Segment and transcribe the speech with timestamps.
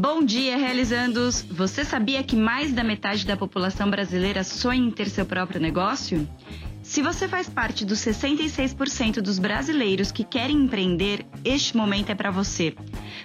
[0.00, 1.44] Bom dia, realizandos!
[1.50, 6.24] Você sabia que mais da metade da população brasileira sonha em ter seu próprio negócio?
[6.84, 12.30] Se você faz parte dos 66% dos brasileiros que querem empreender, este momento é para
[12.30, 12.76] você.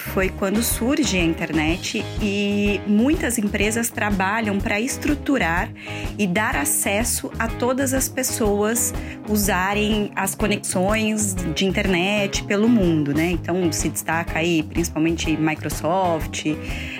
[0.00, 5.70] foi quando surge a internet e muitas empresas trabalham para estruturar
[6.18, 8.92] e dar acesso a todas as pessoas
[9.28, 13.30] usarem as conexões de internet pelo mundo, né?
[13.30, 16.46] Então se destaca aí principalmente Microsoft,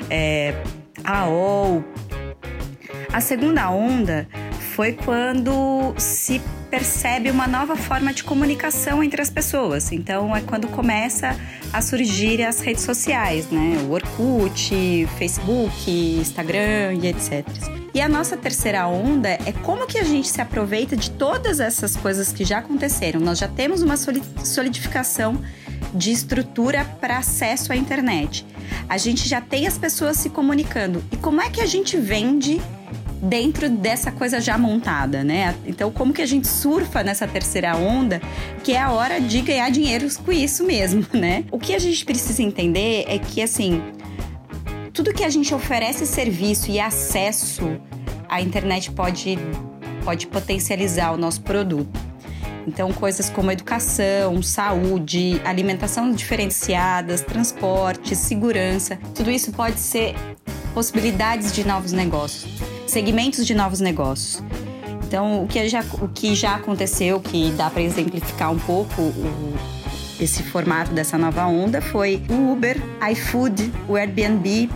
[0.09, 0.55] é,
[1.05, 1.85] AOL.
[3.13, 4.29] A segunda onda
[4.81, 9.93] foi quando se percebe uma nova forma de comunicação entre as pessoas.
[9.93, 11.39] Então é quando começa
[11.71, 13.77] a surgir as redes sociais, né?
[13.87, 17.47] O Orkut, Facebook, Instagram e etc.
[17.93, 21.95] E a nossa terceira onda é como que a gente se aproveita de todas essas
[21.95, 23.21] coisas que já aconteceram.
[23.21, 25.43] Nós já temos uma solidificação
[25.93, 28.47] de estrutura para acesso à internet.
[28.89, 31.05] A gente já tem as pessoas se comunicando.
[31.13, 32.59] E como é que a gente vende
[33.21, 35.55] dentro dessa coisa já montada, né?
[35.67, 38.21] Então, como que a gente surfa nessa terceira onda,
[38.65, 41.45] que é a hora de ganhar dinheiro com isso mesmo, né?
[41.51, 43.83] O que a gente precisa entender é que, assim,
[44.93, 47.79] tudo que a gente oferece serviço e acesso
[48.29, 49.39] à internet pode,
[50.05, 52.11] pode potencializar o nosso produto.
[52.67, 60.15] Então, coisas como educação, saúde, alimentação diferenciadas, transporte, segurança, tudo isso pode ser
[60.73, 64.43] possibilidades de novos negócios segmentos de novos negócios.
[65.07, 69.55] Então, o que já, o que já aconteceu, que dá para exemplificar um pouco o,
[70.21, 72.77] esse formato dessa nova onda, foi o Uber,
[73.11, 74.69] iFood, o Airbnb,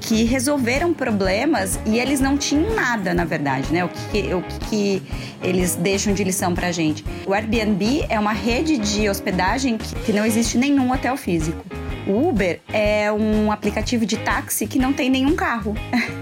[0.00, 3.84] que resolveram problemas e eles não tinham nada, na verdade, né?
[3.84, 5.02] O que, o que
[5.42, 7.04] eles deixam de lição pra gente?
[7.26, 11.64] O Airbnb é uma rede de hospedagem que, que não existe nenhum hotel físico.
[12.06, 15.74] O Uber é um aplicativo de táxi que não tem nenhum carro.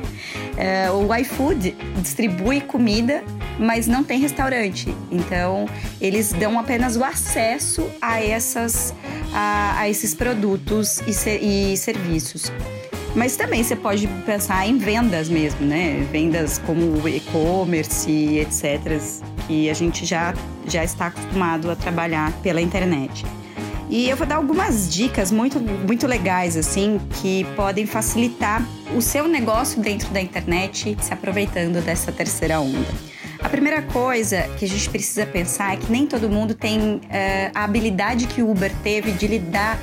[0.60, 3.24] É, o iFood distribui comida,
[3.58, 4.94] mas não tem restaurante.
[5.10, 5.66] Então,
[5.98, 8.94] eles dão apenas o acesso a, essas,
[9.32, 12.52] a, a esses produtos e, ser, e serviços.
[13.16, 16.06] Mas também você pode pensar em vendas mesmo, né?
[16.12, 19.00] Vendas como e-commerce, etc.,
[19.46, 20.34] que a gente já,
[20.66, 23.24] já está acostumado a trabalhar pela internet.
[23.90, 28.64] E eu vou dar algumas dicas muito, muito legais, assim, que podem facilitar
[28.94, 32.88] o seu negócio dentro da internet, se aproveitando dessa terceira onda.
[33.42, 37.00] A primeira coisa que a gente precisa pensar é que nem todo mundo tem uh,
[37.52, 39.76] a habilidade que o Uber teve de lidar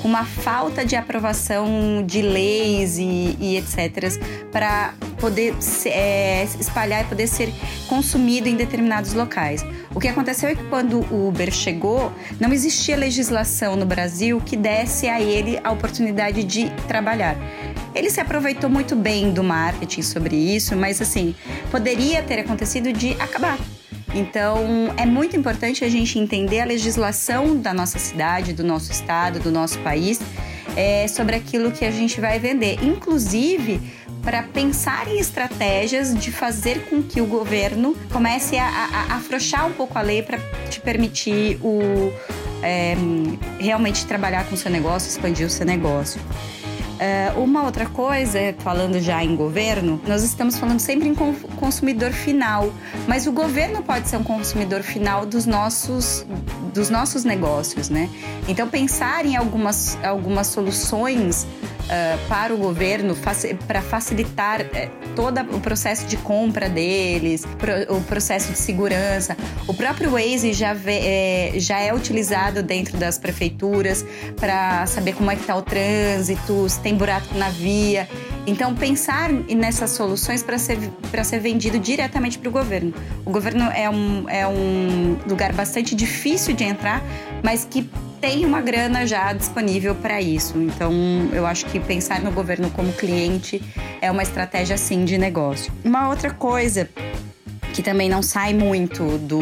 [0.00, 4.20] com uma falta de aprovação de leis e, e etc.
[4.52, 5.54] para poder
[5.86, 7.52] é, espalhar e poder ser
[7.88, 9.64] consumido em determinados locais.
[9.94, 14.56] O que aconteceu é que quando o Uber chegou, não existia legislação no Brasil que
[14.56, 17.36] desse a ele a oportunidade de trabalhar.
[17.94, 21.34] Ele se aproveitou muito bem do marketing sobre isso, mas assim,
[21.70, 23.58] poderia ter acontecido de acabar.
[24.14, 29.38] Então, é muito importante a gente entender a legislação da nossa cidade, do nosso estado,
[29.38, 30.18] do nosso país,
[30.76, 32.78] é, sobre aquilo que a gente vai vender.
[32.82, 33.80] Inclusive,
[34.28, 39.66] para pensar em estratégias de fazer com que o governo comece a, a, a afrouxar
[39.66, 42.12] um pouco a lei para te permitir o,
[42.62, 42.94] é,
[43.58, 46.20] realmente trabalhar com o seu negócio, expandir o seu negócio.
[46.20, 52.70] Uh, uma outra coisa, falando já em governo, nós estamos falando sempre em consumidor final,
[53.06, 56.26] mas o governo pode ser um consumidor final dos nossos,
[56.74, 58.10] dos nossos negócios, né?
[58.46, 61.46] Então, pensar em algumas, algumas soluções
[61.88, 63.16] uh, para o governo
[63.66, 69.36] para facilitar uh, todo o processo de compra deles, pro, o processo de segurança.
[69.66, 74.04] O próprio Waze já, vê, é, já é utilizado dentro das prefeituras
[74.36, 78.08] para saber como é que está o trânsito, se tem buraco na via.
[78.46, 80.78] Então, pensar nessas soluções para ser,
[81.22, 82.94] ser vendido diretamente para o governo.
[83.26, 87.02] O governo é um, é um lugar bastante difícil de entrar,
[87.42, 87.86] mas que
[88.20, 90.58] tem uma grana já disponível para isso.
[90.58, 90.92] Então,
[91.32, 93.62] eu acho que pensar no governo como cliente
[94.00, 95.72] é uma estratégia sim de negócio.
[95.84, 96.88] Uma outra coisa
[97.72, 99.40] que também não sai muito do,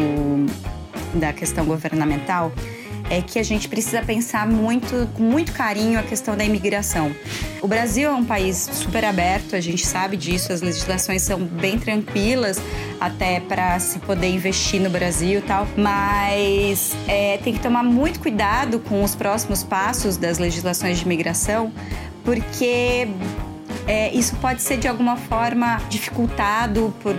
[1.13, 2.51] da questão governamental
[3.09, 7.15] é que a gente precisa pensar muito, com muito carinho a questão da imigração.
[7.61, 11.79] O Brasil é um país super aberto, a gente sabe disso, as legislações são bem
[11.79, 12.59] tranquilas
[12.99, 18.19] até para se poder investir no Brasil e tal, mas é, tem que tomar muito
[18.19, 21.71] cuidado com os próximos passos das legislações de imigração,
[22.23, 23.07] porque
[23.87, 27.15] é, isso pode ser de alguma forma dificultado por,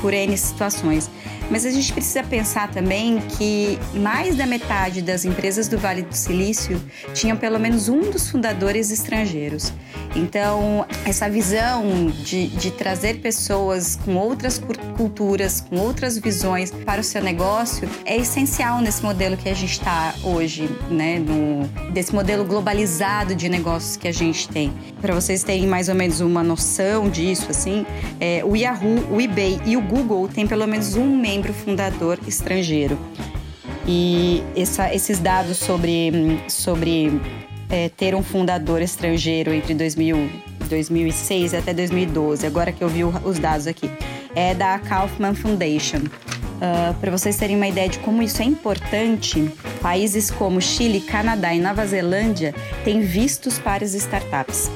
[0.00, 1.08] por N situações.
[1.50, 6.14] Mas a gente precisa pensar também que mais da metade das empresas do Vale do
[6.14, 6.80] Silício
[7.12, 9.72] tinham pelo menos um dos fundadores estrangeiros.
[10.14, 14.60] Então, essa visão de, de trazer pessoas com outras
[14.96, 19.72] culturas, com outras visões para o seu negócio é essencial nesse modelo que a gente
[19.72, 21.18] está hoje, né?
[21.18, 24.72] No, desse modelo globalizado de negócios que a gente tem.
[25.00, 27.86] Para vocês terem mais ou menos uma noção disso, assim,
[28.20, 32.18] é, o Yahoo, o eBay e o Google têm pelo menos um membro membro fundador
[32.26, 32.98] estrangeiro.
[33.86, 37.20] E essa, esses dados sobre, sobre
[37.70, 40.30] é, ter um fundador estrangeiro entre 2000,
[40.68, 43.90] 2006 até 2012, agora que eu vi os dados aqui,
[44.34, 45.98] é da Kaufman Foundation.
[45.98, 49.50] Uh, Para vocês terem uma ideia de como isso é importante,
[49.80, 52.54] países como Chile, Canadá e Nova Zelândia
[52.84, 54.70] têm vistos para as startups.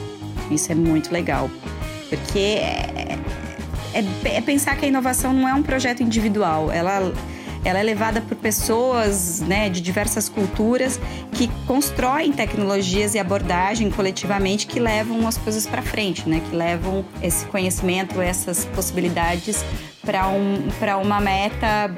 [0.51, 1.51] Isso é muito legal,
[2.09, 2.94] porque é,
[3.95, 7.13] é, é pensar que a inovação não é um projeto individual, ela
[7.65, 11.01] ela é levada por pessoas né, de diversas culturas
[11.33, 17.05] que constroem tecnologias e abordagem coletivamente que levam as coisas para frente, né, que levam
[17.23, 19.65] esse conhecimento, essas possibilidades
[20.05, 20.69] para um,
[21.03, 21.91] uma meta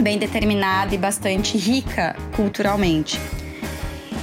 [0.00, 3.18] bem determinada e bastante rica culturalmente.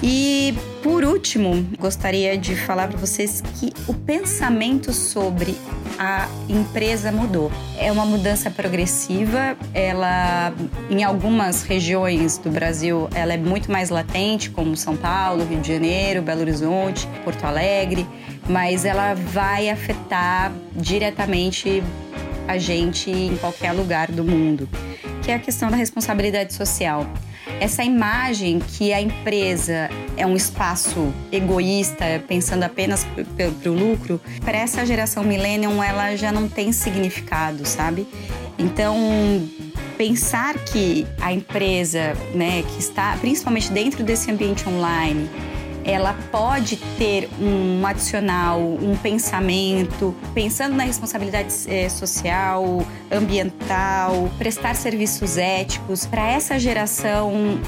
[0.02, 5.56] E por último, gostaria de falar para vocês que o pensamento sobre
[5.98, 7.52] a empresa mudou.
[7.78, 10.54] É uma mudança progressiva, ela
[10.90, 15.68] em algumas regiões do Brasil ela é muito mais latente, como São Paulo, Rio de
[15.72, 18.08] Janeiro, Belo Horizonte, Porto Alegre,
[18.50, 21.84] mas ela vai afetar diretamente
[22.48, 24.68] a gente em qualquer lugar do mundo,
[25.22, 27.06] que é a questão da responsabilidade social
[27.60, 34.58] essa imagem que a empresa é um espaço egoísta, pensando apenas para o lucro, para
[34.58, 38.08] essa geração millennium ela já não tem significado, sabe?
[38.58, 38.96] Então,
[39.98, 45.30] pensar que a empresa, né, que está principalmente dentro desse ambiente online,
[45.84, 55.38] ela pode ter um adicional, um pensamento, pensando na responsabilidade é, social, ambiental, prestar serviços
[55.38, 57.60] éticos para essa geração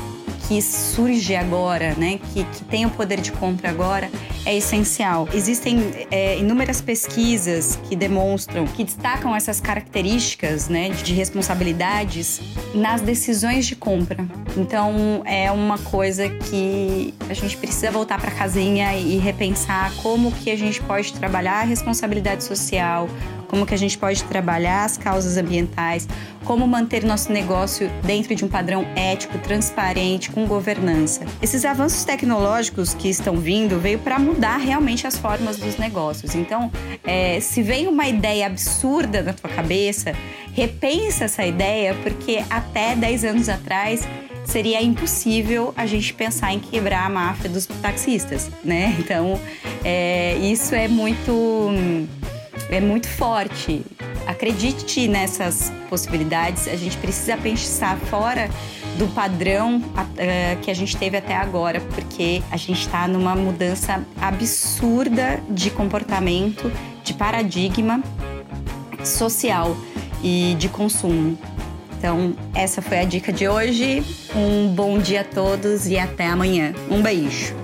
[0.48, 4.10] que surge agora, né, que, que tem o poder de compra agora,
[4.46, 5.28] é essencial.
[5.34, 5.80] Existem
[6.12, 12.42] é, inúmeras pesquisas que demonstram, que destacam essas características, né, de responsabilidades
[12.74, 14.28] nas decisões de compra.
[14.56, 20.52] Então, é uma coisa que a gente precisa voltar para casinha e repensar como que
[20.52, 23.10] a gente pode trabalhar a responsabilidade social,
[23.54, 26.08] como que a gente pode trabalhar as causas ambientais,
[26.44, 31.24] como manter nosso negócio dentro de um padrão ético, transparente, com governança.
[31.40, 36.34] Esses avanços tecnológicos que estão vindo veio para mudar realmente as formas dos negócios.
[36.34, 36.72] Então,
[37.04, 40.14] é, se vem uma ideia absurda na tua cabeça,
[40.52, 44.02] repensa essa ideia, porque até 10 anos atrás
[44.46, 48.96] seria impossível a gente pensar em quebrar a máfia dos taxistas, né?
[49.04, 49.40] Então,
[49.84, 51.62] é, isso é muito
[52.70, 53.84] é muito forte.
[54.26, 56.68] Acredite nessas possibilidades.
[56.68, 58.50] A gente precisa pensar fora
[58.98, 64.06] do padrão uh, que a gente teve até agora, porque a gente está numa mudança
[64.22, 66.72] absurda de comportamento,
[67.04, 68.02] de paradigma
[69.04, 69.76] social
[70.24, 71.38] e de consumo.
[72.04, 74.04] Então, essa foi a dica de hoje.
[74.36, 76.74] Um bom dia a todos e até amanhã.
[76.92, 77.63] Um beijo.